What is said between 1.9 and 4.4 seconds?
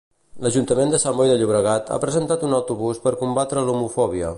ha presentat un autobús per combatre l'homofòbia.